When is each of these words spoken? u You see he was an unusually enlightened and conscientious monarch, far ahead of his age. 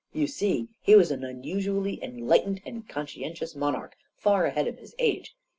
u 0.15 0.21
You 0.21 0.25
see 0.27 0.67
he 0.81 0.95
was 0.95 1.11
an 1.11 1.23
unusually 1.23 2.03
enlightened 2.03 2.63
and 2.65 2.89
conscientious 2.89 3.55
monarch, 3.55 3.95
far 4.15 4.45
ahead 4.45 4.67
of 4.67 4.79
his 4.79 4.95
age. 4.97 5.35